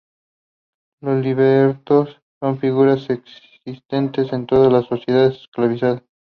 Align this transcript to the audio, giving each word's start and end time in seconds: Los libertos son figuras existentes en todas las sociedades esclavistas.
Los 1.03 1.23
libertos 1.23 2.17
son 2.39 2.57
figuras 2.59 3.07
existentes 3.11 4.33
en 4.33 4.47
todas 4.47 4.73
las 4.73 4.87
sociedades 4.87 5.35
esclavistas. 5.41 6.01